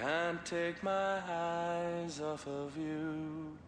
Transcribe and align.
Can't 0.00 0.44
take 0.44 0.80
my 0.84 1.20
eyes 1.28 2.20
off 2.20 2.46
of 2.46 2.76
you. 2.76 3.58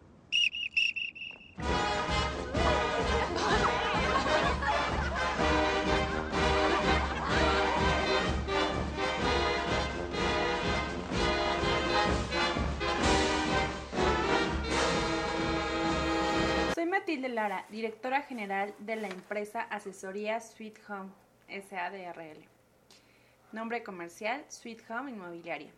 Soy 16.73 16.85
Matilde 16.85 17.27
Lara, 17.27 17.65
directora 17.69 18.21
general 18.21 18.73
de 18.79 18.95
la 18.95 19.09
empresa 19.09 19.63
Asesoría 19.69 20.39
Sweet 20.39 20.79
Home 20.87 21.11
SADRL. 21.49 22.45
Nombre 23.51 23.83
comercial 23.83 24.45
Sweet 24.47 24.89
Home 24.89 25.11
Inmobiliaria. 25.11 25.71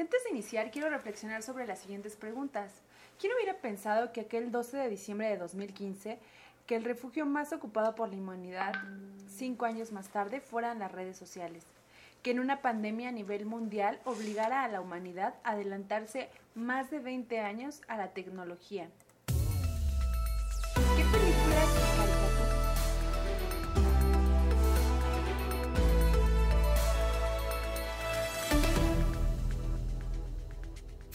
Antes 0.00 0.22
de 0.22 0.30
iniciar, 0.30 0.70
quiero 0.70 0.90
reflexionar 0.90 1.42
sobre 1.42 1.66
las 1.66 1.80
siguientes 1.80 2.14
preguntas. 2.14 2.72
¿Quién 3.18 3.32
hubiera 3.34 3.54
pensado 3.54 4.12
que 4.12 4.20
aquel 4.20 4.52
12 4.52 4.76
de 4.76 4.88
diciembre 4.88 5.28
de 5.28 5.38
2015, 5.38 6.20
que 6.68 6.76
el 6.76 6.84
refugio 6.84 7.26
más 7.26 7.52
ocupado 7.52 7.96
por 7.96 8.08
la 8.08 8.16
humanidad, 8.16 8.74
cinco 9.28 9.64
años 9.64 9.90
más 9.90 10.08
tarde, 10.08 10.40
fueran 10.40 10.78
las 10.78 10.92
redes 10.92 11.16
sociales? 11.16 11.64
Que 12.22 12.30
en 12.30 12.38
una 12.38 12.62
pandemia 12.62 13.08
a 13.08 13.12
nivel 13.12 13.44
mundial 13.44 13.98
obligara 14.04 14.62
a 14.62 14.68
la 14.68 14.80
humanidad 14.80 15.34
a 15.42 15.52
adelantarse 15.52 16.28
más 16.54 16.90
de 16.92 17.00
20 17.00 17.40
años 17.40 17.82
a 17.88 17.96
la 17.96 18.12
tecnología. 18.12 18.88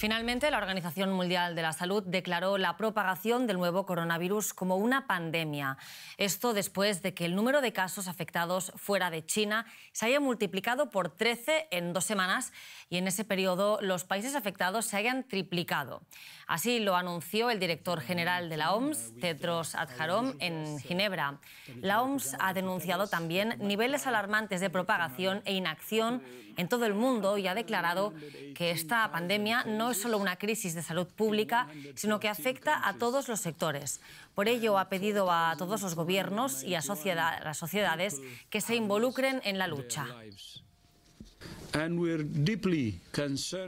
Finalmente, 0.04 0.52
la 0.52 0.58
Organización 0.58 1.14
Mundial 1.14 1.56
de 1.56 1.62
la 1.62 1.72
Salud 1.72 2.04
declaró 2.06 2.58
la 2.58 2.76
propagación 2.76 3.48
del 3.48 3.56
nuevo 3.56 3.86
coronavirus 3.86 4.54
como 4.54 4.76
una 4.76 5.08
pandemia. 5.08 5.78
Esto 6.18 6.54
después 6.54 7.02
de 7.02 7.14
que 7.14 7.24
el 7.24 7.36
número 7.36 7.62
de 7.62 7.72
casos 7.72 8.10
afectados 8.10 8.74
fuera 8.76 9.10
de 9.10 9.26
China 9.26 9.66
se 9.94 10.08
haya 10.08 10.20
multiplicado 10.20 10.90
por 10.90 11.08
13 11.08 11.70
en 11.72 11.94
dos 11.94 12.04
semanas 12.04 12.52
y 12.90 12.98
en 12.98 13.08
ese 13.08 13.24
periodo 13.24 13.80
los 13.82 14.04
países 14.04 14.36
afectados 14.36 14.88
se 14.88 14.98
hayan 14.98 15.24
triplicado. 15.24 16.02
Así 16.48 16.82
lo 16.82 16.98
anunció 16.98 17.50
el 17.50 17.62
director 17.62 18.02
general 18.02 18.50
de 18.50 18.58
la 18.58 18.74
OMS, 18.74 19.14
Tedros 19.22 19.74
Adhanom, 19.74 20.34
en 20.40 20.80
Ginebra. 20.82 21.40
La 21.80 22.02
OMS 22.02 22.36
ha 22.40 22.54
denunciado 22.54 23.08
también 23.08 23.56
niveles 23.60 24.06
alarmantes 24.06 24.60
de 24.60 24.70
propagación 24.70 25.42
e 25.46 25.54
inacción 25.54 26.22
en 26.58 26.68
todo 26.68 26.86
el 26.86 26.94
mundo 26.94 27.38
y 27.38 27.48
ha 27.48 27.56
declarado 27.56 28.14
que 28.54 28.72
esta 28.72 29.12
pandemia 29.12 29.64
no 29.64 29.93
es 29.94 30.02
solo 30.02 30.18
una 30.18 30.36
crisis 30.36 30.76
de 30.76 30.84
salud 30.84 31.08
pública, 31.08 31.68
sino 31.96 32.20
que 32.20 32.28
afecta 32.28 32.86
a 32.88 32.96
todos 32.96 33.28
los 33.30 33.40
sectores. 33.40 34.02
Por 34.36 34.48
ello, 34.50 34.78
ha 34.78 34.90
pedido 34.90 35.32
a 35.32 35.56
todos 35.58 35.82
los 35.82 35.96
gobiernos 35.96 36.64
y 36.64 36.76
a 36.76 36.82
sociedad- 36.82 37.42
las 37.44 37.58
sociedades 37.58 38.20
que 38.50 38.60
se 38.62 38.76
involucren 38.76 39.42
en 39.46 39.58
la 39.58 39.68
lucha. 39.68 40.06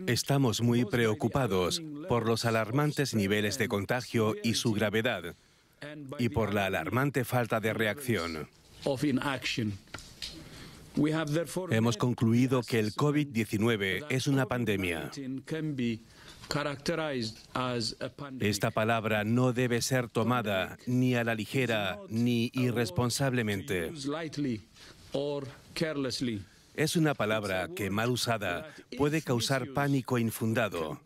Estamos 0.05 0.61
muy 0.61 0.85
preocupados 0.85 1.81
por 2.07 2.27
los 2.27 2.45
alarmantes 2.45 3.15
niveles 3.15 3.57
de 3.57 3.67
contagio 3.67 4.35
y 4.43 4.53
su 4.53 4.73
gravedad, 4.73 5.33
y 6.19 6.29
por 6.29 6.53
la 6.53 6.67
alarmante 6.67 7.25
falta 7.25 7.59
de 7.59 7.73
reacción. 7.73 8.47
Hemos 11.69 11.97
concluido 11.97 12.61
que 12.61 12.79
el 12.79 12.93
COVID-19 12.93 14.05
es 14.09 14.27
una 14.27 14.45
pandemia. 14.45 15.11
Esta 18.39 18.71
palabra 18.71 19.23
no 19.23 19.53
debe 19.53 19.81
ser 19.81 20.09
tomada 20.09 20.77
ni 20.85 21.15
a 21.15 21.23
la 21.23 21.35
ligera 21.35 21.99
ni 22.09 22.51
irresponsablemente. 22.53 23.91
Es 26.75 26.95
una 26.95 27.13
palabra 27.13 27.69
que, 27.75 27.89
mal 27.89 28.09
usada, 28.09 28.67
puede 28.97 29.21
causar 29.21 29.67
pánico 29.73 30.17
infundado, 30.17 30.99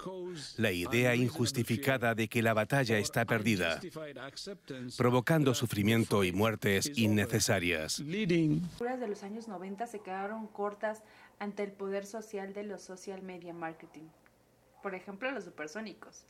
la 0.58 0.72
idea 0.72 1.16
injustificada 1.16 2.16
de 2.16 2.28
que 2.28 2.42
la 2.42 2.54
batalla 2.54 2.98
está 2.98 3.26
perdida, 3.26 3.80
provocando 4.98 5.54
sufrimiento 5.54 6.24
y 6.24 6.32
muertes 6.32 6.92
innecesarias. 6.96 8.02
películas 8.02 9.00
de 9.00 9.08
los 9.08 9.24
años 9.24 9.48
90 9.48 9.88
se 9.88 10.00
quedaron 10.00 10.48
cortas 10.48 11.04
ante 11.40 11.64
el 11.64 11.72
poder 11.72 12.06
social 12.06 12.54
de 12.54 12.64
los 12.64 12.82
social 12.82 13.22
media 13.22 13.54
marketing. 13.54 14.08
Por 14.82 14.96
ejemplo, 14.96 15.32
los 15.32 15.44
supersónicos. 15.44 16.24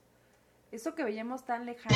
Eso 0.72 0.94
que 0.96 1.04
veíamos 1.04 1.46
tan 1.46 1.66
lejano. 1.66 1.96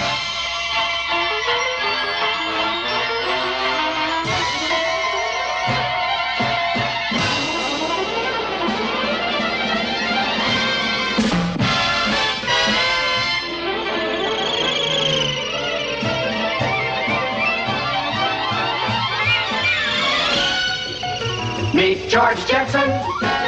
Meet 21.73 22.07
George 22.07 22.45
Jetson. 22.45 23.42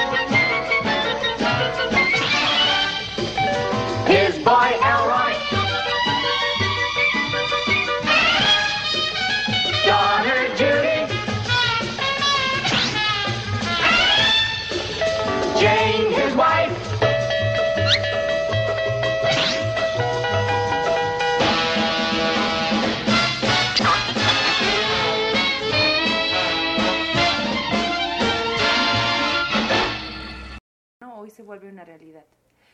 Vuelve 31.56 31.72
una 31.72 31.86
realidad. 31.86 32.26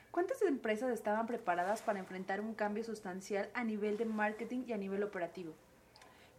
¿Cuántas 0.10 0.42
empresas 0.42 0.92
estaban 0.92 1.28
preparadas 1.28 1.82
para 1.82 2.00
enfrentar 2.00 2.42
un 2.42 2.54
cambio 2.54 2.84
sustancial 2.84 3.50
a 3.54 3.64
nivel 3.64 3.98
de 3.98 4.06
marketing 4.06 4.64
y 4.68 4.74
a 4.74 4.78
nivel 4.78 5.04
operativo? 5.04 5.54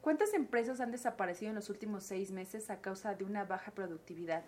¿Cuántas 0.00 0.34
empresas 0.34 0.81
han 0.81 0.91
desaparecido 0.91 1.50
en 1.50 1.54
los 1.54 1.70
últimos 1.70 2.02
seis 2.02 2.32
meses 2.32 2.69
a 2.69 2.81
causa 2.81 3.14
de 3.14 3.25
una 3.25 3.44
baja 3.44 3.70
productividad? 3.70 4.42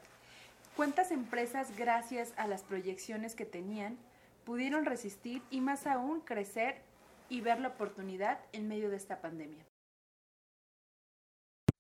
¿Cuántas 0.77 1.13
empresas, 1.13 1.77
gracias 1.77 2.35
a 2.37 2.49
las 2.49 2.65
proyecciones 2.65 3.37
que 3.37 3.45
tenían, 3.45 3.97
pudieron 4.45 4.85
resistir 4.85 5.41
y 5.51 5.61
más 5.61 5.87
aún 5.87 6.21
crecer 6.21 6.83
y 7.29 7.41
ver 7.41 7.61
la 7.61 7.69
oportunidad 7.69 8.41
en 8.53 8.67
medio 8.67 8.91
de 8.91 8.97
esta 8.97 9.21
pandemia? 9.21 9.65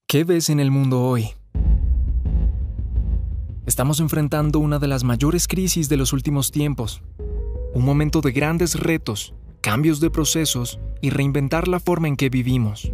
¿Qué 0.07 0.23
ves 0.23 0.49
en 0.49 0.61
el 0.61 0.71
mundo 0.71 1.03
hoy? 1.03 1.35
Estamos 3.67 3.99
enfrentando 4.01 4.59
una 4.59 4.79
de 4.79 4.89
las 4.89 5.05
mayores 5.05 5.49
crisis 5.49 5.89
de 5.89 5.97
los 5.97 6.13
últimos 6.13 6.51
tiempos. 6.51 7.03
Un 7.73 7.83
momento 7.83 8.21
de 8.21 8.31
grandes 8.31 8.79
retos, 8.79 9.35
cambios 9.63 10.01
de 10.01 10.11
procesos 10.11 10.79
y 11.01 11.09
reinventar 11.09 11.67
la 11.67 11.81
forma 11.81 12.09
en 12.09 12.17
que 12.17 12.29
vivimos. 12.29 12.93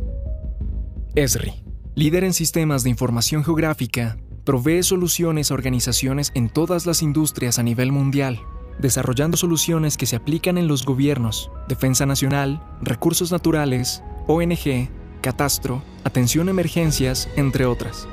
ESRI, 1.17 1.65
líder 1.97 2.23
en 2.23 2.33
sistemas 2.33 2.85
de 2.85 2.91
información 2.91 3.43
geográfica, 3.43 4.17
provee 4.45 4.85
soluciones 4.85 5.51
a 5.51 5.55
organizaciones 5.55 6.31
en 6.35 6.49
todas 6.49 6.87
las 6.87 7.03
industrias 7.03 7.59
a 7.59 7.65
nivel 7.65 7.91
mundial, 7.91 8.39
desarrollando 8.79 9.37
soluciones 9.37 9.97
que 9.97 10.07
se 10.07 10.15
aplican 10.15 10.57
en 10.57 10.69
los 10.69 10.85
gobiernos, 10.85 11.51
defensa 11.67 12.07
nacional, 12.07 12.63
recursos 12.81 13.33
naturales, 13.33 14.05
ONG, 14.29 14.89
catastro, 15.21 15.83
atención 16.05 16.47
a 16.47 16.53
emergencias, 16.53 17.29
entre 17.35 17.67
otras. 17.67 18.07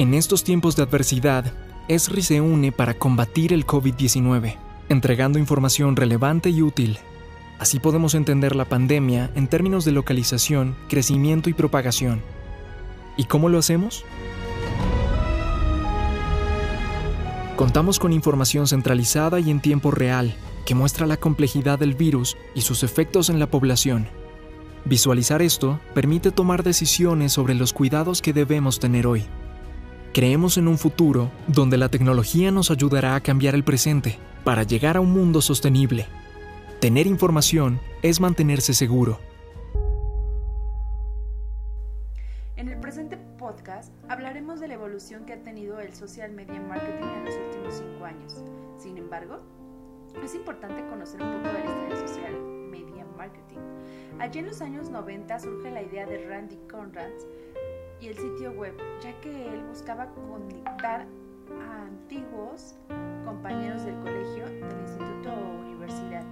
En 0.00 0.14
estos 0.14 0.44
tiempos 0.44 0.76
de 0.76 0.82
adversidad, 0.82 1.52
ESRI 1.86 2.22
se 2.22 2.40
une 2.40 2.72
para 2.72 2.94
combatir 2.94 3.52
el 3.52 3.66
COVID-19, 3.66 4.56
entregando 4.88 5.38
información 5.38 5.94
relevante 5.94 6.48
y 6.48 6.62
útil, 6.62 6.98
Así 7.58 7.78
podemos 7.78 8.14
entender 8.14 8.56
la 8.56 8.64
pandemia 8.64 9.30
en 9.34 9.46
términos 9.46 9.84
de 9.84 9.92
localización, 9.92 10.74
crecimiento 10.88 11.50
y 11.50 11.52
propagación. 11.52 12.22
¿Y 13.18 13.24
cómo 13.24 13.50
lo 13.50 13.58
hacemos? 13.58 14.02
Contamos 17.56 17.98
con 17.98 18.14
información 18.14 18.66
centralizada 18.66 19.38
y 19.38 19.50
en 19.50 19.60
tiempo 19.60 19.90
real 19.90 20.34
que 20.64 20.74
muestra 20.74 21.06
la 21.06 21.18
complejidad 21.18 21.78
del 21.78 21.94
virus 21.94 22.38
y 22.54 22.62
sus 22.62 22.82
efectos 22.84 23.28
en 23.28 23.38
la 23.38 23.50
población. 23.50 24.08
Visualizar 24.86 25.42
esto 25.42 25.80
permite 25.92 26.30
tomar 26.30 26.62
decisiones 26.62 27.34
sobre 27.34 27.54
los 27.54 27.74
cuidados 27.74 28.22
que 28.22 28.32
debemos 28.32 28.80
tener 28.80 29.06
hoy. 29.06 29.26
Creemos 30.12 30.58
en 30.58 30.66
un 30.66 30.76
futuro 30.76 31.30
donde 31.46 31.76
la 31.76 31.88
tecnología 31.88 32.50
nos 32.50 32.72
ayudará 32.72 33.14
a 33.14 33.20
cambiar 33.20 33.54
el 33.54 33.62
presente 33.62 34.18
para 34.42 34.64
llegar 34.64 34.96
a 34.96 35.00
un 35.00 35.12
mundo 35.12 35.40
sostenible. 35.40 36.06
Tener 36.80 37.06
información 37.06 37.78
es 38.02 38.20
mantenerse 38.20 38.74
seguro. 38.74 39.20
En 42.56 42.68
el 42.68 42.80
presente 42.80 43.18
podcast 43.38 43.92
hablaremos 44.08 44.58
de 44.58 44.66
la 44.66 44.74
evolución 44.74 45.26
que 45.26 45.34
ha 45.34 45.42
tenido 45.44 45.78
el 45.78 45.94
social 45.94 46.32
media 46.32 46.60
marketing 46.60 47.06
en 47.06 47.24
los 47.26 47.36
últimos 47.36 47.74
cinco 47.74 48.04
años. 48.04 48.42
Sin 48.78 48.98
embargo, 48.98 49.38
es 50.24 50.34
importante 50.34 50.84
conocer 50.88 51.22
un 51.22 51.34
poco 51.34 51.54
de 51.54 51.64
la 51.64 51.70
historia 51.70 52.08
social 52.08 52.40
media 52.68 53.06
marketing. 53.16 53.58
Allí 54.18 54.40
en 54.40 54.46
los 54.46 54.60
años 54.60 54.90
90 54.90 55.38
surge 55.38 55.70
la 55.70 55.82
idea 55.82 56.04
de 56.04 56.26
Randy 56.26 56.58
Conrad 56.68 57.12
y 58.00 58.08
el 58.08 58.16
sitio 58.16 58.52
web, 58.52 58.74
ya 59.02 59.18
que 59.20 59.48
él 59.48 59.62
buscaba 59.68 60.06
conectar 60.14 61.06
a 61.60 61.82
antiguos 61.82 62.76
compañeros 63.24 63.84
del 63.84 63.98
colegio, 64.00 64.46
del 64.46 64.80
instituto 64.80 65.30
o 65.32 65.60
universidad. 65.60 66.24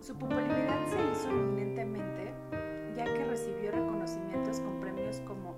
Su 0.00 0.16
popularidad 0.16 0.86
se 0.88 0.96
hizo 1.12 1.28
eminentemente 1.30 2.32
ya 2.96 3.04
que 3.04 3.24
recibió 3.24 3.70
reconocimientos 3.70 4.60
con 4.60 4.80
premios 4.80 5.20
como 5.20 5.54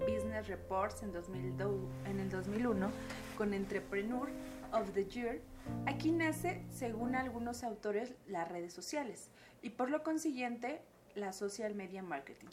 Business 0.00 0.48
Reports 0.48 1.02
en, 1.02 1.12
2002, 1.12 1.80
en 2.06 2.20
el 2.20 2.30
2001 2.30 2.90
con 3.36 3.54
Entrepreneur 3.54 4.28
of 4.72 4.90
the 4.92 5.04
Year. 5.04 5.40
Aquí 5.86 6.12
nace, 6.12 6.62
según 6.70 7.14
algunos 7.14 7.64
autores, 7.64 8.14
las 8.26 8.48
redes 8.48 8.72
sociales 8.72 9.30
y 9.62 9.70
por 9.70 9.90
lo 9.90 10.02
consiguiente 10.02 10.82
la 11.14 11.32
social 11.32 11.74
media 11.74 12.02
marketing. 12.02 12.48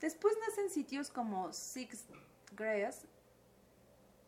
Después 0.00 0.34
nacen 0.46 0.70
sitios 0.70 1.10
como 1.10 1.52
Six 1.52 2.06
Grass 2.56 3.06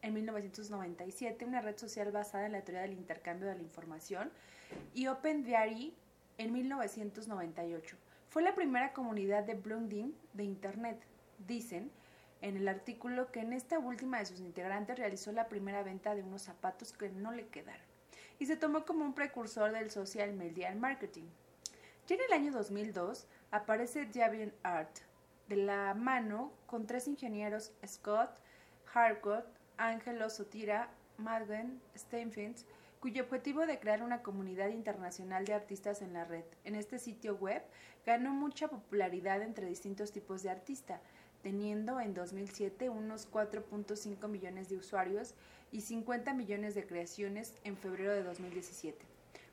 en 0.02 0.14
1997, 0.14 1.44
una 1.44 1.61
red 1.61 1.76
social 1.76 2.11
basada 2.11 2.47
en 2.47 2.52
la 2.52 2.62
teoría 2.62 2.82
del 2.82 2.94
intercambio 2.94 3.49
de 3.49 3.56
la 3.56 3.62
información, 3.62 4.31
y 4.94 5.06
OpenDiary 5.08 5.94
en 6.38 6.52
1998. 6.52 7.97
Fue 8.29 8.43
la 8.43 8.55
primera 8.55 8.93
comunidad 8.93 9.44
de 9.44 9.55
blogging 9.55 10.14
de 10.32 10.44
Internet. 10.44 11.00
Dicen 11.46 11.91
en 12.41 12.56
el 12.56 12.69
artículo 12.69 13.31
que 13.31 13.41
en 13.41 13.53
esta 13.53 13.79
última 13.79 14.19
de 14.19 14.26
sus 14.26 14.41
integrantes 14.41 14.99
realizó 14.99 15.32
la 15.32 15.49
primera 15.49 15.82
venta 15.82 16.14
de 16.14 16.23
unos 16.23 16.43
zapatos 16.43 16.93
que 16.93 17.11
no 17.11 17.32
le 17.32 17.49
quedaron 17.49 17.91
y 18.38 18.46
se 18.46 18.56
tomó 18.56 18.85
como 18.85 19.05
un 19.05 19.14
precursor 19.14 19.70
del 19.73 19.91
social 19.91 20.32
media 20.32 20.75
marketing. 20.75 21.25
Ya 22.06 22.17
en 22.17 22.23
el 22.23 22.32
año 22.32 22.53
2002 22.53 23.26
aparece 23.50 24.08
Javier 24.12 24.55
Art, 24.62 24.99
de 25.49 25.56
la 25.56 25.94
mano 25.94 26.52
con 26.67 26.87
tres 26.87 27.08
ingenieros 27.08 27.73
Scott, 27.87 28.31
Harcourt, 28.93 29.47
Angelo 29.76 30.31
Sotira, 30.31 30.88
Madden, 31.19 31.81
Steinfeld, 31.97 32.56
cuyo 33.00 33.25
objetivo 33.25 33.67
de 33.67 33.79
crear 33.79 34.02
una 34.02 34.23
comunidad 34.23 34.69
internacional 34.69 35.44
de 35.44 35.55
artistas 35.55 36.02
en 36.02 36.12
la 36.12 36.25
red. 36.25 36.44
En 36.64 36.75
este 36.75 36.99
sitio 36.99 37.35
web 37.37 37.62
ganó 38.05 38.32
mucha 38.32 38.69
popularidad 38.69 39.43
entre 39.43 39.67
distintos 39.67 40.12
tipos 40.12 40.43
de 40.43 40.50
artista, 40.50 41.00
teniendo 41.43 41.99
en 41.99 42.14
2007 42.14 42.91
unos 42.91 43.31
4.5 43.31 44.29
millones 44.29 44.69
de 44.69 44.76
usuarios 44.76 45.35
y 45.73 45.81
50 45.81 46.35
millones 46.35 46.75
de 46.75 46.87
creaciones 46.87 47.55
en 47.64 47.76
febrero 47.76 48.12
de 48.12 48.23
2017. 48.23 48.99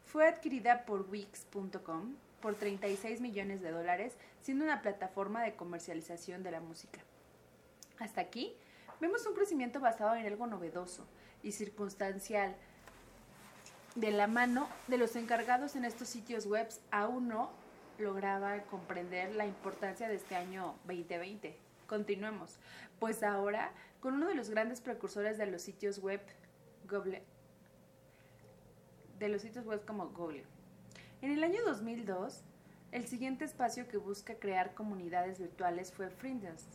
Fue 0.03 0.27
adquirida 0.27 0.85
por 0.85 1.09
Wix.com 1.09 2.15
por 2.41 2.55
36 2.55 3.21
millones 3.21 3.61
de 3.61 3.71
dólares, 3.71 4.13
siendo 4.41 4.63
una 4.63 4.81
plataforma 4.81 5.43
de 5.43 5.55
comercialización 5.55 6.43
de 6.43 6.51
la 6.51 6.59
música. 6.59 6.99
Hasta 7.99 8.21
aquí, 8.21 8.55
vemos 8.99 9.25
un 9.25 9.33
crecimiento 9.33 9.79
basado 9.79 10.15
en 10.15 10.25
algo 10.25 10.47
novedoso 10.47 11.05
y 11.43 11.51
circunstancial. 11.51 12.55
De 13.95 14.11
la 14.11 14.27
mano 14.27 14.69
de 14.87 14.97
los 14.97 15.15
encargados 15.15 15.75
en 15.75 15.85
estos 15.85 16.07
sitios 16.07 16.45
web, 16.45 16.67
aún 16.91 17.27
no 17.27 17.49
lograba 17.97 18.61
comprender 18.63 19.33
la 19.35 19.47
importancia 19.47 20.07
de 20.07 20.15
este 20.15 20.35
año 20.35 20.75
2020. 20.85 21.57
Continuemos, 21.87 22.59
pues 22.99 23.23
ahora 23.23 23.71
con 23.99 24.13
uno 24.13 24.27
de 24.27 24.35
los 24.35 24.49
grandes 24.49 24.81
precursores 24.81 25.37
de 25.37 25.47
los 25.47 25.63
sitios 25.63 25.99
web, 25.99 26.21
Google, 26.87 27.23
de 29.17 29.29
los 29.29 29.41
sitios 29.41 29.65
web 29.65 29.83
como 29.85 30.09
Google. 30.09 30.43
En 31.19 31.31
el 31.31 31.43
año 31.43 31.63
2002, 31.65 32.43
el 32.91 33.07
siguiente 33.07 33.43
espacio 33.43 33.87
que 33.87 33.97
busca 33.97 34.35
crear 34.35 34.75
comunidades 34.75 35.39
virtuales 35.39 35.91
fue 35.91 36.11
Friends. 36.11 36.67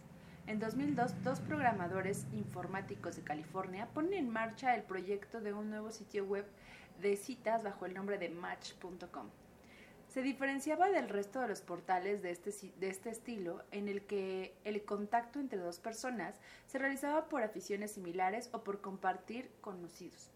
En 0.49 0.59
2002, 0.59 1.23
dos 1.23 1.39
programadores 1.39 2.27
informáticos 2.33 3.15
de 3.15 3.23
California 3.23 3.87
ponen 3.95 4.15
en 4.15 4.31
marcha 4.31 4.75
el 4.75 4.83
proyecto 4.83 5.41
de 5.41 5.53
un 5.53 5.71
nuevo 5.71 5.93
sitio 5.93 6.25
web 6.25 6.45
de 7.01 7.17
citas 7.17 7.63
bajo 7.63 7.87
el 7.87 7.95
nombre 7.95 8.19
de 8.19 8.31
Match.com. 8.31 9.31
Se 10.09 10.23
diferenciaba 10.23 10.91
del 10.91 11.09
resto 11.09 11.41
de 11.41 11.47
los 11.47 11.61
portales 11.61 12.21
de 12.21 12.33
este, 12.33 12.51
de 12.81 12.89
este 12.89 13.11
estilo 13.11 13.63
en 13.71 13.87
el 13.87 14.05
que 14.07 14.57
el 14.65 14.85
contacto 14.85 15.39
entre 15.39 15.61
dos 15.61 15.79
personas 15.79 16.35
se 16.67 16.79
realizaba 16.79 17.29
por 17.29 17.45
aficiones 17.45 17.93
similares 17.93 18.51
o 18.53 18.65
por 18.65 18.81
compartir 18.81 19.53
conocidos. 19.61 20.33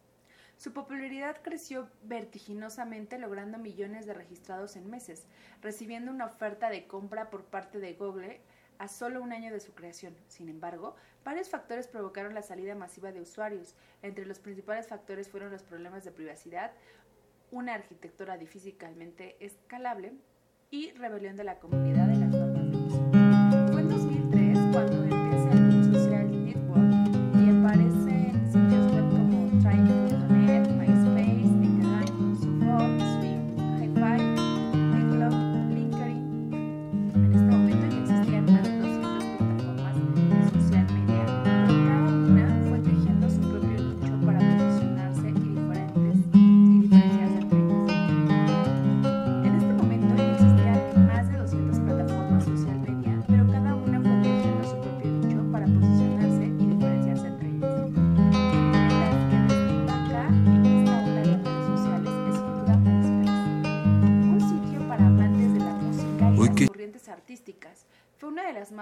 Su 0.57 0.73
popularidad 0.73 1.37
creció 1.43 1.89
vertiginosamente 2.05 3.19
logrando 3.19 3.59
millones 3.59 4.07
de 4.07 4.15
registrados 4.15 4.77
en 4.77 4.89
meses, 4.89 5.27
recibiendo 5.61 6.11
una 6.11 6.25
oferta 6.25 6.71
de 6.71 6.87
compra 6.87 7.29
por 7.29 7.45
parte 7.45 7.79
de 7.79 7.93
Google 7.93 8.41
a 8.79 8.89
solo 8.89 9.23
un 9.23 9.33
año 9.33 9.53
de 9.53 9.61
su 9.61 9.73
creación. 9.75 10.17
Sin 10.29 10.49
embargo, 10.49 10.97
varios 11.25 11.51
factores 11.51 11.89
provocaron 11.89 12.35
la 12.35 12.43
salida 12.43 12.75
masiva 12.75 13.13
de 13.13 13.21
usuarios. 13.21 13.75
Entre 14.03 14.25
los 14.25 14.39
principales 14.39 14.89
factores 14.89 15.29
fueron 15.29 15.53
los 15.53 15.63
problemas 15.63 16.05
de 16.05 16.13
privacidad, 16.13 16.73
una 17.51 17.75
arquitectura 17.75 18.39
difícilmente 18.39 19.37
escalable 19.45 20.15
y 20.71 20.91
rebelión 20.93 21.37
de 21.37 21.45
la 21.45 21.59
comunidad 21.59 22.07
de 22.07 22.17
las 22.17 22.31
normas 22.31 22.71
de 22.71 22.77
uso. 22.77 23.11
Fue 23.73 23.81
en 23.83 23.89
2003 23.89 24.59
cuando 24.73 25.26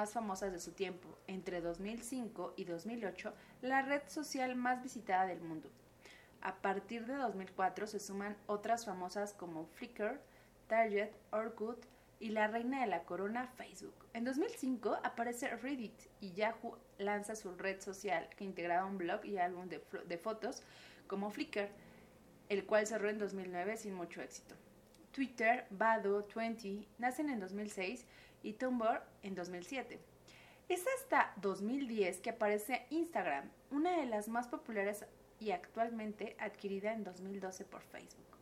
más 0.05 0.13
famosas 0.13 0.53
de 0.53 0.61
su 0.61 0.73
tiempo. 0.73 1.09
Entre 1.27 1.63
2005 1.63 2.53
y 2.59 2.65
2008, 2.65 3.33
la 3.63 3.81
red 3.81 4.03
social 4.07 4.55
más 4.55 4.83
visitada 4.83 5.25
del 5.25 5.41
mundo. 5.41 5.71
A 6.43 6.57
partir 6.57 7.07
de 7.07 7.15
2004 7.15 7.87
se 7.87 7.99
suman 7.99 8.37
otras 8.47 8.85
famosas 8.85 9.33
como 9.33 9.65
Flickr, 9.65 10.21
Target, 10.67 11.09
Orkut 11.31 11.87
y 12.21 12.29
la 12.29 12.49
reina 12.49 12.83
de 12.83 12.87
la 12.87 13.05
corona 13.05 13.47
Facebook. 13.47 13.95
En 14.13 14.25
2005 14.25 14.99
aparece 15.03 15.57
Reddit 15.57 15.99
y 16.21 16.33
Yahoo 16.33 16.77
lanza 16.99 17.35
su 17.35 17.55
red 17.57 17.81
social 17.81 18.29
que 18.37 18.45
integraba 18.45 18.85
un 18.85 18.99
blog 18.99 19.25
y 19.25 19.39
álbum 19.39 19.71
de, 19.71 19.83
de 20.07 20.19
fotos 20.19 20.63
como 21.07 21.31
Flickr, 21.31 21.71
el 22.51 22.67
cual 22.67 22.87
cerró 22.87 23.09
en 23.09 23.19
2009 23.19 23.79
sin 23.79 23.95
mucho 23.95 24.21
éxito. 24.21 24.55
Twitter, 25.13 25.65
Bado, 25.71 26.25
Twenty 26.25 26.87
nacen 26.99 27.31
en 27.31 27.41
2006 27.41 28.05
y 28.45 28.53
Tumblr 28.53 29.03
en 29.23 29.35
2007. 29.35 29.99
Es 30.69 30.85
hasta 30.99 31.33
2010 31.41 32.21
que 32.21 32.31
aparece 32.31 32.87
Instagram, 32.91 33.51
una 33.71 33.99
de 33.99 34.07
las 34.07 34.29
más 34.29 34.47
populares 34.47 35.05
y 35.41 35.51
actualmente 35.51 36.37
adquirida 36.39 36.93
en 36.93 37.03
2012 37.03 37.65
por 37.65 37.83
Facebook. 37.83 38.39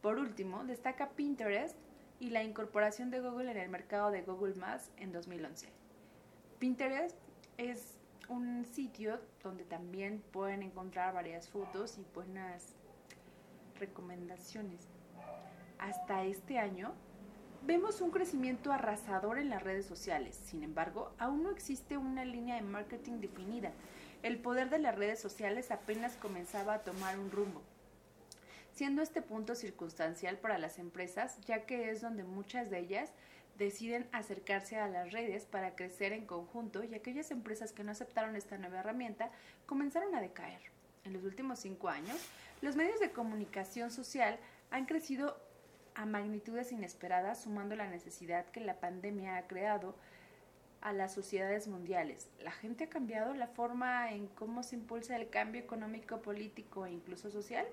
Por 0.00 0.18
último, 0.18 0.64
destaca 0.64 1.10
Pinterest 1.10 1.76
y 2.18 2.30
la 2.30 2.42
incorporación 2.42 3.10
de 3.10 3.20
Google 3.20 3.50
en 3.50 3.58
el 3.58 3.68
mercado 3.68 4.10
de 4.10 4.22
Google 4.22 4.54
Maps 4.54 4.90
en 4.96 5.12
2011. 5.12 5.68
Pinterest 6.58 7.16
es 7.58 7.98
un 8.28 8.64
sitio 8.64 9.20
donde 9.42 9.64
también 9.64 10.22
pueden 10.32 10.62
encontrar 10.62 11.12
varias 11.12 11.48
fotos 11.48 11.98
y 11.98 12.06
buenas 12.14 12.74
recomendaciones. 13.78 14.88
Hasta 15.78 16.24
este 16.24 16.58
año 16.58 16.94
vemos 17.66 18.00
un 18.00 18.10
crecimiento 18.10 18.72
arrasador 18.72 19.38
en 19.38 19.50
las 19.50 19.62
redes 19.62 19.86
sociales. 19.86 20.38
Sin 20.44 20.62
embargo, 20.62 21.12
aún 21.18 21.42
no 21.42 21.50
existe 21.50 21.96
una 21.96 22.24
línea 22.24 22.56
de 22.56 22.62
marketing 22.62 23.20
definida. 23.20 23.72
El 24.22 24.38
poder 24.38 24.70
de 24.70 24.78
las 24.78 24.94
redes 24.94 25.20
sociales 25.20 25.70
apenas 25.70 26.16
comenzaba 26.16 26.74
a 26.74 26.82
tomar 26.84 27.18
un 27.18 27.30
rumbo 27.30 27.62
siendo 28.74 29.02
este 29.02 29.22
punto 29.22 29.54
circunstancial 29.54 30.36
para 30.36 30.58
las 30.58 30.78
empresas, 30.78 31.38
ya 31.46 31.64
que 31.64 31.90
es 31.90 32.00
donde 32.00 32.24
muchas 32.24 32.70
de 32.70 32.80
ellas 32.80 33.10
deciden 33.56 34.08
acercarse 34.10 34.76
a 34.76 34.88
las 34.88 35.12
redes 35.12 35.44
para 35.46 35.76
crecer 35.76 36.12
en 36.12 36.26
conjunto 36.26 36.82
y 36.82 36.92
aquellas 36.92 37.30
empresas 37.30 37.72
que 37.72 37.84
no 37.84 37.92
aceptaron 37.92 38.34
esta 38.34 38.58
nueva 38.58 38.80
herramienta 38.80 39.30
comenzaron 39.66 40.12
a 40.14 40.20
decaer. 40.20 40.60
En 41.04 41.12
los 41.12 41.22
últimos 41.22 41.60
cinco 41.60 41.88
años, 41.88 42.16
los 42.62 42.74
medios 42.74 42.98
de 42.98 43.12
comunicación 43.12 43.92
social 43.92 44.40
han 44.70 44.86
crecido 44.86 45.36
a 45.94 46.06
magnitudes 46.06 46.72
inesperadas, 46.72 47.42
sumando 47.42 47.76
la 47.76 47.88
necesidad 47.88 48.46
que 48.46 48.60
la 48.60 48.80
pandemia 48.80 49.36
ha 49.36 49.46
creado 49.46 49.94
a 50.80 50.92
las 50.92 51.14
sociedades 51.14 51.66
mundiales. 51.66 52.28
La 52.40 52.52
gente 52.52 52.84
ha 52.84 52.88
cambiado 52.90 53.34
la 53.34 53.46
forma 53.46 54.12
en 54.12 54.26
cómo 54.28 54.62
se 54.62 54.76
impulsa 54.76 55.16
el 55.16 55.30
cambio 55.30 55.60
económico, 55.60 56.20
político 56.20 56.84
e 56.84 56.92
incluso 56.92 57.30
social. 57.30 57.66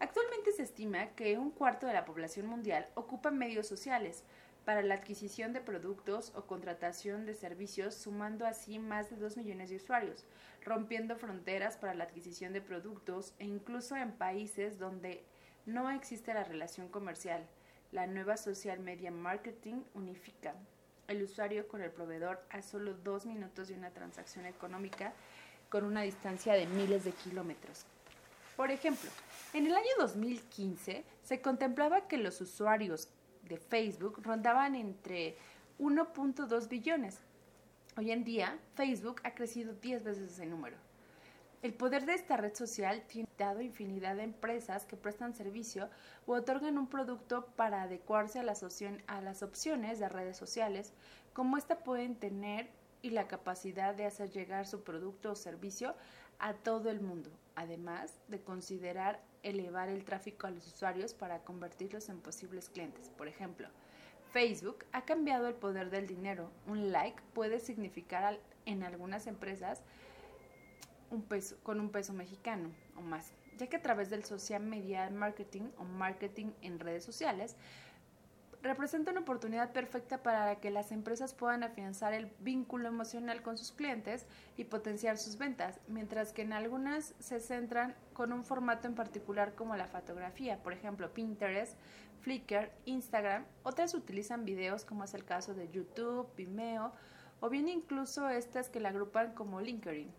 Actualmente 0.00 0.52
se 0.52 0.64
estima 0.64 1.06
que 1.14 1.38
un 1.38 1.50
cuarto 1.50 1.86
de 1.86 1.92
la 1.92 2.04
población 2.04 2.46
mundial 2.46 2.88
ocupa 2.94 3.30
medios 3.30 3.68
sociales 3.68 4.24
para 4.64 4.82
la 4.82 4.94
adquisición 4.94 5.52
de 5.52 5.60
productos 5.60 6.32
o 6.34 6.46
contratación 6.46 7.26
de 7.26 7.34
servicios, 7.34 7.94
sumando 7.94 8.46
así 8.46 8.78
más 8.78 9.10
de 9.10 9.16
2 9.16 9.36
millones 9.36 9.70
de 9.70 9.76
usuarios, 9.76 10.24
rompiendo 10.64 11.16
fronteras 11.16 11.76
para 11.76 11.94
la 11.94 12.04
adquisición 12.04 12.52
de 12.52 12.62
productos 12.62 13.34
e 13.38 13.44
incluso 13.44 13.96
en 13.96 14.12
países 14.12 14.78
donde 14.78 15.24
no 15.66 15.90
existe 15.90 16.34
la 16.34 16.44
relación 16.44 16.88
comercial. 16.88 17.46
La 17.92 18.06
nueva 18.06 18.36
social 18.36 18.80
media 18.80 19.10
marketing 19.10 19.82
unifica 19.94 20.54
el 21.08 21.22
usuario 21.22 21.68
con 21.68 21.80
el 21.82 21.90
proveedor 21.90 22.42
a 22.50 22.62
solo 22.62 22.94
dos 22.94 23.26
minutos 23.26 23.68
de 23.68 23.74
una 23.74 23.90
transacción 23.90 24.46
económica 24.46 25.12
con 25.68 25.84
una 25.84 26.02
distancia 26.02 26.54
de 26.54 26.66
miles 26.66 27.04
de 27.04 27.12
kilómetros. 27.12 27.84
Por 28.56 28.70
ejemplo, 28.70 29.10
en 29.52 29.66
el 29.66 29.74
año 29.74 29.90
2015 29.98 31.04
se 31.22 31.40
contemplaba 31.40 32.06
que 32.06 32.18
los 32.18 32.40
usuarios 32.40 33.08
de 33.42 33.58
Facebook 33.58 34.20
rondaban 34.22 34.74
entre 34.74 35.36
1.2 35.78 36.68
billones. 36.68 37.18
Hoy 37.96 38.12
en 38.12 38.24
día, 38.24 38.58
Facebook 38.74 39.20
ha 39.24 39.34
crecido 39.34 39.74
10 39.74 40.04
veces 40.04 40.32
ese 40.32 40.46
número. 40.46 40.76
El 41.64 41.72
poder 41.72 42.04
de 42.04 42.12
esta 42.12 42.36
red 42.36 42.54
social 42.54 43.04
tiene 43.06 43.26
dado 43.38 43.62
infinidad 43.62 44.16
de 44.16 44.22
empresas 44.22 44.84
que 44.84 44.98
prestan 44.98 45.32
servicio 45.32 45.88
o 46.26 46.34
otorgan 46.34 46.76
un 46.76 46.88
producto 46.88 47.46
para 47.56 47.80
adecuarse 47.80 48.38
a 48.38 48.42
las, 48.42 48.62
opciones 49.42 49.98
de 49.98 50.08
redes 50.10 50.36
sociales, 50.36 50.92
como 51.32 51.56
ésta 51.56 51.78
pueden 51.78 52.16
tener 52.16 52.68
y 53.00 53.12
la 53.12 53.28
capacidad 53.28 53.94
de 53.94 54.04
hacer 54.04 54.30
llegar 54.30 54.66
su 54.66 54.84
producto 54.84 55.30
o 55.32 55.34
servicio 55.34 55.94
a 56.38 56.52
todo 56.52 56.90
el 56.90 57.00
mundo, 57.00 57.30
además 57.54 58.20
de 58.28 58.42
considerar 58.42 59.22
elevar 59.42 59.88
el 59.88 60.04
tráfico 60.04 60.46
a 60.46 60.50
los 60.50 60.66
usuarios 60.66 61.14
para 61.14 61.44
convertirlos 61.44 62.10
en 62.10 62.20
posibles 62.20 62.68
clientes. 62.68 63.08
Por 63.08 63.26
ejemplo, 63.26 63.68
Facebook 64.34 64.84
ha 64.92 65.06
cambiado 65.06 65.48
el 65.48 65.54
poder 65.54 65.88
del 65.88 66.06
dinero. 66.06 66.50
Un 66.66 66.92
like 66.92 67.22
puede 67.32 67.58
significar 67.58 68.38
en 68.66 68.82
algunas 68.82 69.26
empresas 69.26 69.82
un 71.10 71.22
peso, 71.22 71.56
con 71.62 71.80
un 71.80 71.90
peso 71.90 72.12
mexicano 72.12 72.70
o 72.96 73.00
más, 73.00 73.32
ya 73.58 73.66
que 73.68 73.76
a 73.76 73.82
través 73.82 74.10
del 74.10 74.24
social 74.24 74.62
media 74.62 75.08
marketing 75.10 75.70
o 75.78 75.84
marketing 75.84 76.52
en 76.62 76.78
redes 76.78 77.04
sociales 77.04 77.56
representa 78.64 79.10
una 79.10 79.20
oportunidad 79.20 79.72
perfecta 79.72 80.22
para 80.22 80.56
que 80.56 80.70
las 80.70 80.90
empresas 80.90 81.34
puedan 81.34 81.62
afianzar 81.62 82.14
el 82.14 82.30
vínculo 82.40 82.88
emocional 82.88 83.42
con 83.42 83.58
sus 83.58 83.72
clientes 83.72 84.26
y 84.56 84.64
potenciar 84.64 85.18
sus 85.18 85.36
ventas, 85.36 85.80
mientras 85.86 86.32
que 86.32 86.42
en 86.42 86.54
algunas 86.54 87.14
se 87.18 87.40
centran 87.40 87.94
con 88.14 88.32
un 88.32 88.42
formato 88.42 88.88
en 88.88 88.94
particular 88.94 89.54
como 89.54 89.76
la 89.76 89.86
fotografía, 89.86 90.62
por 90.62 90.72
ejemplo 90.72 91.12
Pinterest, 91.12 91.76
Flickr, 92.22 92.70
Instagram, 92.86 93.44
otras 93.64 93.92
utilizan 93.92 94.46
videos 94.46 94.86
como 94.86 95.04
es 95.04 95.12
el 95.12 95.26
caso 95.26 95.52
de 95.52 95.70
YouTube, 95.70 96.26
Vimeo 96.34 96.92
o 97.40 97.50
bien 97.50 97.68
incluso 97.68 98.30
estas 98.30 98.70
que 98.70 98.80
la 98.80 98.88
agrupan 98.88 99.34
como 99.34 99.60
LinkedIn. 99.60 100.10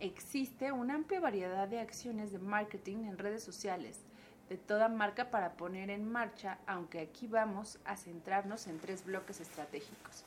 Existe 0.00 0.72
una 0.72 0.94
amplia 0.94 1.20
variedad 1.20 1.68
de 1.68 1.80
acciones 1.80 2.32
de 2.32 2.38
marketing 2.38 3.04
en 3.04 3.18
redes 3.18 3.42
sociales, 3.42 4.00
de 4.48 4.58
toda 4.58 4.88
marca 4.88 5.30
para 5.30 5.52
poner 5.52 5.90
en 5.90 6.10
marcha, 6.10 6.58
aunque 6.66 7.00
aquí 7.00 7.26
vamos 7.26 7.78
a 7.84 7.96
centrarnos 7.96 8.66
en 8.66 8.78
tres 8.78 9.04
bloques 9.04 9.40
estratégicos 9.40 10.24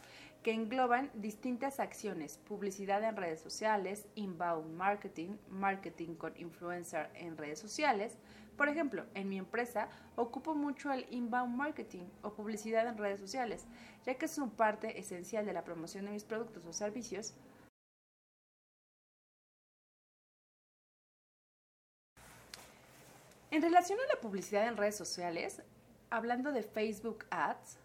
que 0.48 0.54
engloban 0.54 1.10
distintas 1.14 1.82
acciones, 1.82 2.38
publicidad 2.48 3.04
en 3.04 3.18
redes 3.18 3.42
sociales, 3.42 4.08
inbound 4.16 4.78
marketing, 4.78 5.36
marketing 5.50 6.16
con 6.16 6.38
influencer 6.38 7.10
en 7.16 7.36
redes 7.36 7.60
sociales. 7.60 8.18
Por 8.56 8.70
ejemplo, 8.70 9.04
en 9.14 9.28
mi 9.28 9.38
empresa 9.38 9.90
ocupo 10.16 10.56
mucho 10.56 10.94
el 10.94 11.06
inbound 11.12 11.54
marketing 11.54 12.06
o 12.22 12.34
publicidad 12.34 12.88
en 12.88 12.98
redes 12.98 13.20
sociales, 13.20 13.66
ya 14.06 14.16
que 14.16 14.24
es 14.24 14.38
una 14.38 14.50
parte 14.52 14.98
esencial 14.98 15.46
de 15.46 15.52
la 15.52 15.66
promoción 15.66 16.06
de 16.06 16.12
mis 16.12 16.24
productos 16.24 16.66
o 16.66 16.72
servicios 16.72 17.34
En 23.58 23.64
relación 23.64 23.98
a 24.00 24.14
la 24.14 24.22
publicidad 24.22 24.68
en 24.68 24.78
redes 24.78 24.96
sociales, 24.96 25.64
hablando 26.12 26.52
de 26.52 26.62
Facebook 26.62 27.26
Ads, 27.32 27.80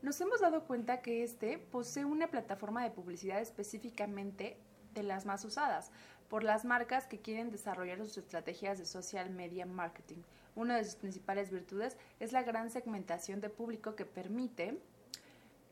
nos 0.00 0.18
hemos 0.22 0.40
dado 0.40 0.64
cuenta 0.64 1.02
que 1.02 1.22
este 1.22 1.58
posee 1.58 2.06
una 2.06 2.28
plataforma 2.28 2.82
de 2.82 2.90
publicidad 2.90 3.42
específicamente 3.42 4.56
de 4.94 5.02
las 5.02 5.26
más 5.26 5.44
usadas 5.44 5.90
por 6.30 6.44
las 6.44 6.64
marcas 6.64 7.06
que 7.06 7.20
quieren 7.20 7.50
desarrollar 7.50 7.98
sus 7.98 8.16
estrategias 8.16 8.78
de 8.78 8.86
social 8.86 9.28
media 9.28 9.66
marketing. 9.66 10.22
Una 10.54 10.78
de 10.78 10.84
sus 10.86 10.94
principales 10.94 11.50
virtudes 11.50 11.98
es 12.18 12.32
la 12.32 12.42
gran 12.42 12.70
segmentación 12.70 13.42
de 13.42 13.50
público 13.50 13.96
que 13.96 14.06
permite 14.06 14.78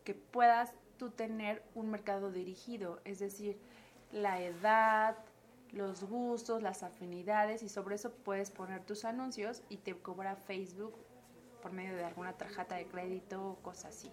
que 0.04 0.12
puedas 0.12 0.74
tú 0.98 1.12
tener 1.12 1.62
un 1.74 1.90
mercado 1.90 2.30
dirigido, 2.30 3.00
es 3.06 3.20
decir, 3.20 3.58
la 4.12 4.42
edad, 4.42 5.16
los 5.72 6.04
gustos, 6.04 6.62
las 6.62 6.82
afinidades 6.82 7.62
y 7.62 7.68
sobre 7.68 7.96
eso 7.96 8.12
puedes 8.12 8.50
poner 8.50 8.84
tus 8.84 9.04
anuncios 9.04 9.62
y 9.68 9.78
te 9.78 9.96
cobra 9.96 10.37
Facebook 10.37 10.94
por 11.62 11.72
medio 11.72 11.96
de 11.96 12.04
alguna 12.04 12.32
tarjeta 12.32 12.76
de 12.76 12.87
crédito 12.87 13.44
o 13.44 13.56
cosas 13.56 13.96
así. 13.96 14.10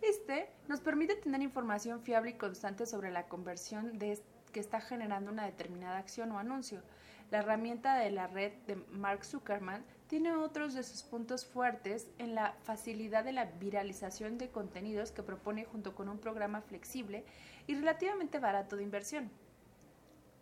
Este 0.00 0.48
nos 0.68 0.80
permite 0.80 1.16
tener 1.16 1.42
información 1.42 2.00
fiable 2.00 2.30
y 2.30 2.34
constante 2.34 2.86
sobre 2.86 3.10
la 3.10 3.26
conversión 3.26 3.98
que 3.98 4.60
está 4.60 4.80
generando 4.80 5.30
una 5.30 5.44
determinada 5.44 5.98
acción 5.98 6.30
o 6.32 6.38
anuncio. 6.38 6.82
La 7.30 7.38
herramienta 7.38 7.96
de 7.98 8.10
la 8.10 8.26
red 8.26 8.52
de 8.66 8.76
Mark 8.90 9.24
Zuckerman 9.24 9.84
tiene 10.06 10.34
otros 10.34 10.72
de 10.72 10.82
sus 10.82 11.02
puntos 11.02 11.44
fuertes 11.44 12.08
en 12.16 12.34
la 12.34 12.54
facilidad 12.62 13.24
de 13.24 13.32
la 13.32 13.44
viralización 13.44 14.38
de 14.38 14.48
contenidos 14.48 15.12
que 15.12 15.22
propone 15.22 15.66
junto 15.66 15.94
con 15.94 16.08
un 16.08 16.18
programa 16.18 16.62
flexible 16.62 17.24
y 17.66 17.74
relativamente 17.74 18.38
barato 18.38 18.76
de 18.76 18.84
inversión. 18.84 19.30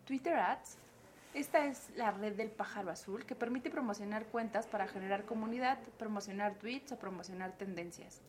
Twitter 0.07 0.35
Ads. 0.39 0.77
Esta 1.33 1.65
es 1.65 1.89
la 1.97 2.11
red 2.11 2.33
del 2.33 2.49
pájaro 2.49 2.89
azul 2.89 3.25
que 3.25 3.35
permite 3.35 3.69
promocionar 3.69 4.25
cuentas 4.27 4.65
para 4.65 4.87
generar 4.87 5.25
comunidad, 5.25 5.77
promocionar 5.99 6.55
tweets 6.55 6.93
o 6.93 6.97
promocionar 6.97 7.51
tendencias. 7.57 8.21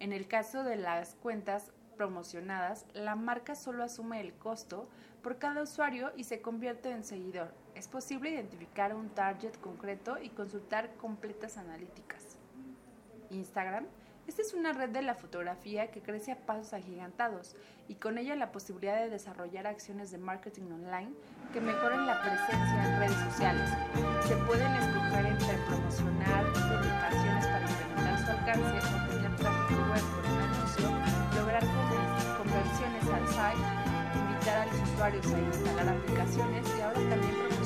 En 0.00 0.12
el 0.12 0.28
caso 0.28 0.64
de 0.64 0.76
las 0.76 1.14
cuentas 1.14 1.72
promocionadas, 1.96 2.84
la 2.92 3.16
marca 3.16 3.54
solo 3.54 3.82
asume 3.82 4.20
el 4.20 4.34
costo 4.34 4.86
por 5.22 5.38
cada 5.38 5.62
usuario 5.62 6.12
y 6.14 6.24
se 6.24 6.42
convierte 6.42 6.90
en 6.90 7.02
seguidor. 7.02 7.54
Es 7.74 7.88
posible 7.88 8.28
identificar 8.28 8.94
un 8.94 9.08
target 9.08 9.56
concreto 9.62 10.18
y 10.22 10.28
consultar 10.28 10.94
completas 10.96 11.56
analíticas. 11.56 12.36
Instagram 13.30 13.86
esta 14.28 14.42
es 14.42 14.52
una 14.52 14.74
red 14.74 14.90
de 14.90 15.00
la 15.00 15.14
fotografía 15.14 15.90
que 15.90 16.02
crece 16.02 16.32
a 16.32 16.36
pasos 16.36 16.74
agigantados 16.74 17.56
y 17.88 17.94
con 17.94 18.18
ella 18.18 18.36
la 18.36 18.52
posibilidad 18.52 19.00
de 19.00 19.08
desarrollar 19.08 19.66
acciones 19.66 20.10
de 20.10 20.18
marketing 20.18 20.70
online 20.70 21.12
que 21.50 21.62
mejoren 21.62 22.06
la 22.06 22.20
presencia 22.20 22.84
en 22.84 23.00
redes 23.00 23.16
sociales. 23.32 23.70
Se 24.28 24.36
pueden 24.44 24.70
escoger 24.74 25.24
entre 25.24 25.56
promocionar 25.66 26.44
publicaciones 26.52 27.46
para 27.46 27.70
incrementar 27.70 28.18
su 28.18 28.30
alcance, 28.30 28.96
obtener 28.96 29.36
tráfico 29.36 29.80
web 29.80 30.04
por 30.12 30.30
un 30.30 30.40
anuncio, 30.42 31.40
lograr 31.40 31.64
conversiones 32.36 33.08
al 33.08 33.28
site, 33.28 33.64
invitar 34.14 34.58
a 34.58 34.66
los 34.66 34.90
usuarios 34.90 35.26
a 35.26 35.38
instalar 35.38 35.88
aplicaciones 35.88 36.66
y 36.76 36.80
ahora 36.82 37.00
también 37.08 37.57